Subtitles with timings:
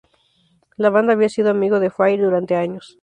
[0.77, 2.97] La banda había sido amigo de Fair durante años.